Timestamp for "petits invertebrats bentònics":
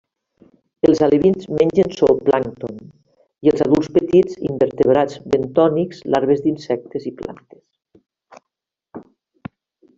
3.99-6.03